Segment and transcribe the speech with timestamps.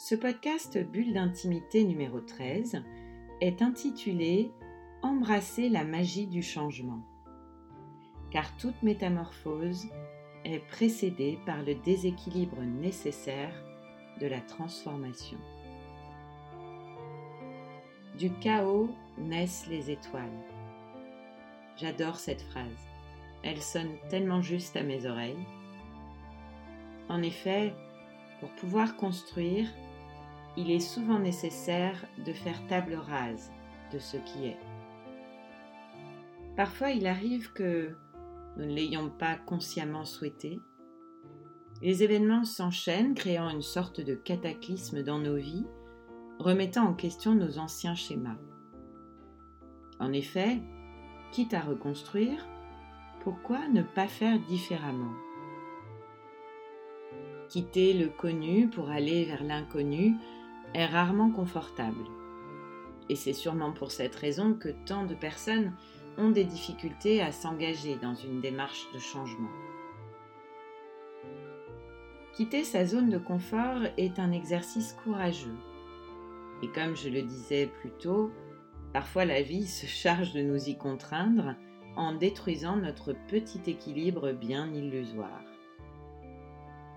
[0.00, 2.84] Ce podcast Bulle d'intimité numéro 13
[3.40, 4.52] est intitulé
[5.02, 7.00] Embrasser la magie du changement.
[8.30, 9.88] Car toute métamorphose
[10.44, 13.52] est précédée par le déséquilibre nécessaire
[14.20, 15.38] de la transformation.
[18.16, 20.44] Du chaos naissent les étoiles.
[21.76, 22.86] J'adore cette phrase.
[23.42, 25.44] Elle sonne tellement juste à mes oreilles.
[27.08, 27.74] En effet,
[28.38, 29.66] pour pouvoir construire,
[30.58, 33.52] il est souvent nécessaire de faire table rase
[33.92, 34.58] de ce qui est.
[36.56, 37.94] Parfois, il arrive que
[38.56, 40.58] nous ne l'ayons pas consciemment souhaité.
[41.80, 45.66] Les événements s'enchaînent, créant une sorte de cataclysme dans nos vies,
[46.40, 48.38] remettant en question nos anciens schémas.
[50.00, 50.58] En effet,
[51.30, 52.44] quitte à reconstruire,
[53.22, 55.14] pourquoi ne pas faire différemment?
[57.48, 60.16] Quitter le connu pour aller vers l'inconnu
[60.74, 62.04] est rarement confortable.
[63.08, 65.72] Et c'est sûrement pour cette raison que tant de personnes
[66.18, 69.50] ont des difficultés à s'engager dans une démarche de changement.
[72.34, 75.56] Quitter sa zone de confort est un exercice courageux.
[76.62, 78.30] Et comme je le disais plus tôt,
[78.92, 81.54] parfois la vie se charge de nous y contraindre
[81.96, 85.42] en détruisant notre petit équilibre bien illusoire.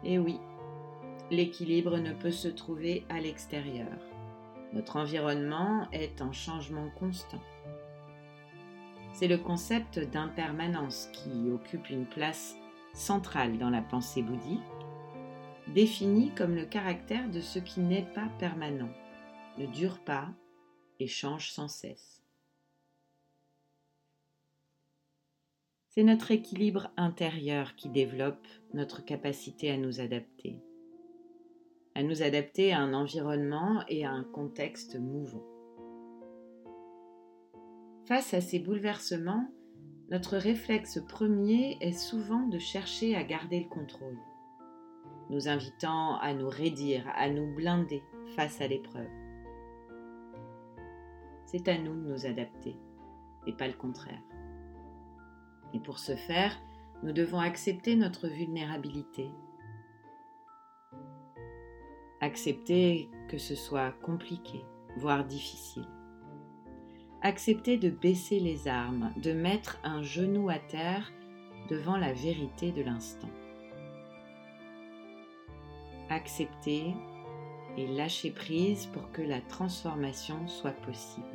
[0.03, 0.39] Et oui,
[1.31, 3.97] l'équilibre ne peut se trouver à l'extérieur.
[4.73, 7.41] Notre environnement est en changement constant.
[9.13, 12.55] C'est le concept d'impermanence qui occupe une place
[12.93, 14.59] centrale dans la pensée bouddhique,
[15.73, 18.91] défini comme le caractère de ce qui n'est pas permanent,
[19.57, 20.27] ne dure pas
[20.99, 22.21] et change sans cesse.
[25.87, 30.61] C'est notre équilibre intérieur qui développe notre capacité à nous adapter
[31.95, 35.43] à nous adapter à un environnement et à un contexte mouvant.
[38.05, 39.47] Face à ces bouleversements,
[40.09, 44.17] notre réflexe premier est souvent de chercher à garder le contrôle,
[45.29, 48.03] nous invitant à nous raidir, à nous blinder
[48.35, 49.09] face à l'épreuve.
[51.45, 52.75] C'est à nous de nous adapter,
[53.47, 54.21] et pas le contraire.
[55.73, 56.57] Et pour ce faire,
[57.03, 59.29] nous devons accepter notre vulnérabilité,
[62.23, 64.63] Accepter que ce soit compliqué,
[64.97, 65.87] voire difficile.
[67.23, 71.11] Accepter de baisser les armes, de mettre un genou à terre
[71.67, 73.29] devant la vérité de l'instant.
[76.09, 76.93] Accepter
[77.75, 81.25] et lâcher prise pour que la transformation soit possible.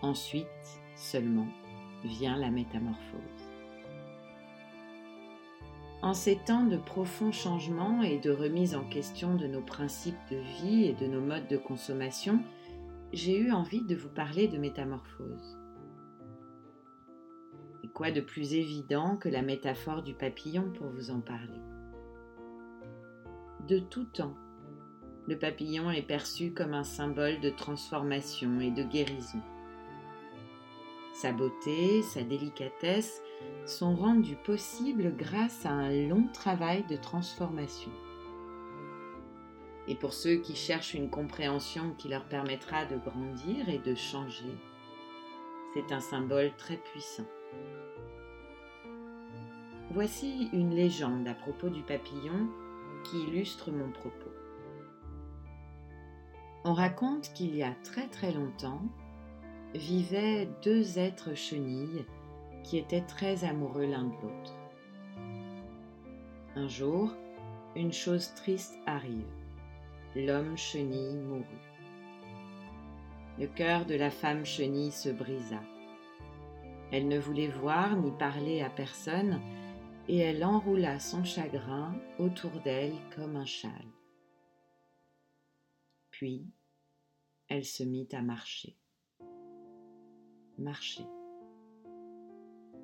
[0.00, 0.46] Ensuite,
[0.94, 1.48] seulement,
[2.04, 3.41] vient la métamorphose.
[6.02, 10.36] En ces temps de profonds changements et de remise en question de nos principes de
[10.36, 12.42] vie et de nos modes de consommation,
[13.12, 15.58] j'ai eu envie de vous parler de métamorphose.
[17.84, 21.60] Et quoi de plus évident que la métaphore du papillon pour vous en parler?
[23.68, 24.34] De tout temps,
[25.28, 29.40] le papillon est perçu comme un symbole de transformation et de guérison.
[31.14, 33.22] Sa beauté, sa délicatesse
[33.66, 37.90] sont rendues possibles grâce à un long travail de transformation.
[39.88, 44.56] Et pour ceux qui cherchent une compréhension qui leur permettra de grandir et de changer,
[45.74, 47.26] c'est un symbole très puissant.
[49.90, 52.48] Voici une légende à propos du papillon
[53.04, 54.30] qui illustre mon propos.
[56.64, 58.82] On raconte qu'il y a très très longtemps,
[59.74, 62.04] vivaient deux êtres chenilles
[62.64, 64.54] qui étaient très amoureux l'un de l'autre.
[66.54, 67.14] Un jour,
[67.74, 69.26] une chose triste arrive.
[70.14, 71.44] L'homme chenille mourut.
[73.38, 75.62] Le cœur de la femme chenille se brisa.
[76.90, 79.40] Elle ne voulait voir ni parler à personne,
[80.08, 83.70] et elle enroula son chagrin autour d'elle comme un châle.
[86.10, 86.44] Puis,
[87.48, 88.76] elle se mit à marcher
[90.58, 91.06] marcher.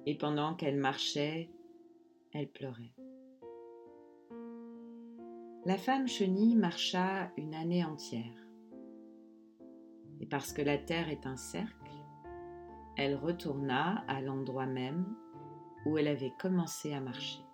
[0.09, 1.51] Et pendant qu'elle marchait,
[2.33, 2.95] elle pleurait.
[5.67, 8.49] La femme chenille marcha une année entière.
[10.21, 11.93] Et parce que la terre est un cercle,
[12.97, 15.15] elle retourna à l'endroit même
[15.85, 17.45] où elle avait commencé à marcher.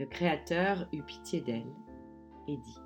[0.00, 1.74] Le Créateur eut pitié d'elle
[2.48, 2.80] et dit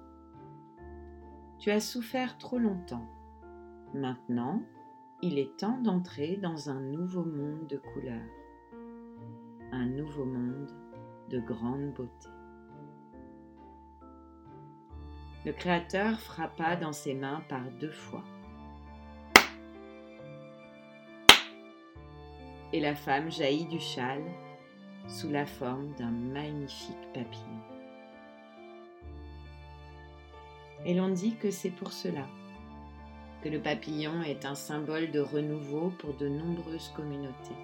[1.61, 3.07] Tu as souffert trop longtemps.
[3.95, 4.65] Maintenant,
[5.23, 8.21] il est temps d'entrer dans un nouveau monde de couleurs,
[9.73, 10.71] un nouveau monde
[11.31, 12.29] de grande beauté.
[15.47, 18.25] Le Créateur frappa dans ses mains par deux fois.
[22.73, 24.25] Et la femme jaillit du châle
[25.09, 27.63] sous la forme d'un magnifique papillon.
[30.85, 32.27] Et l'on dit que c'est pour cela
[33.49, 37.57] le papillon est un symbole de renouveau pour de nombreuses communautés.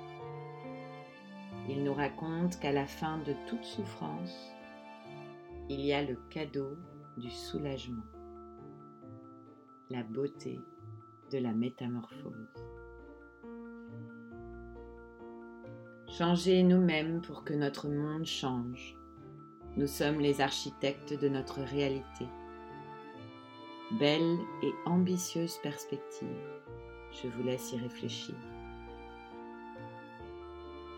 [1.68, 4.52] Il nous raconte qu'à la fin de toute souffrance,
[5.68, 6.76] il y a le cadeau
[7.16, 8.04] du soulagement,
[9.90, 10.60] la beauté
[11.30, 12.48] de la métamorphose.
[16.08, 18.96] Changez nous-mêmes pour que notre monde change.
[19.76, 22.26] Nous sommes les architectes de notre réalité.
[23.98, 26.26] Belle et ambitieuse perspective.
[27.10, 28.34] Je vous laisse y réfléchir.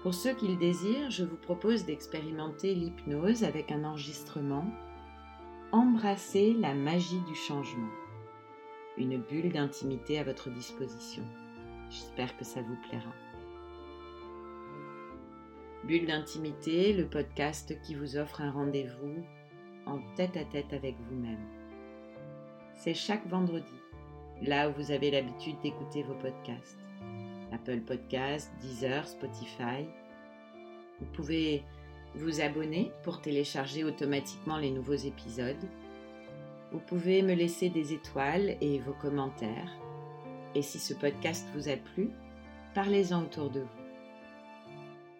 [0.05, 4.65] Pour ceux qui le désirent, je vous propose d'expérimenter l'hypnose avec un enregistrement
[5.73, 7.91] Embrassez la magie du changement.
[8.97, 11.25] Une bulle d'intimité à votre disposition.
[11.91, 13.13] J'espère que ça vous plaira.
[15.83, 19.25] Bulle d'intimité, le podcast qui vous offre un rendez-vous
[19.85, 21.64] en tête à tête avec vous-même.
[22.77, 23.75] C'est chaque vendredi,
[24.43, 26.79] là où vous avez l'habitude d'écouter vos podcasts.
[27.53, 29.87] Apple Podcasts, Deezer, Spotify.
[31.01, 31.63] Vous pouvez
[32.15, 35.69] vous abonner pour télécharger automatiquement les nouveaux épisodes.
[36.73, 39.73] Vous pouvez me laisser des étoiles et vos commentaires.
[40.55, 42.11] Et si ce podcast vous a plu,
[42.75, 43.85] parlez-en autour de vous.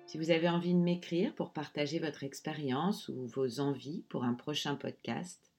[0.07, 4.35] Si vous avez envie de m'écrire pour partager votre expérience ou vos envies pour un
[4.35, 5.54] prochain podcast,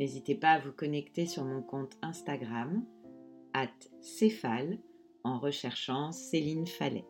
[0.00, 2.82] n'hésitez pas à vous connecter sur mon compte Instagram,
[3.52, 3.68] at
[4.00, 4.78] Céphale,
[5.24, 7.04] en recherchant Céline Fallet.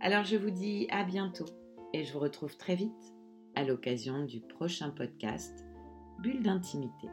[0.00, 1.44] Alors je vous dis à bientôt
[1.92, 3.14] et je vous retrouve très vite
[3.54, 5.66] à l'occasion du prochain podcast
[6.20, 7.08] Bulle d'intimité.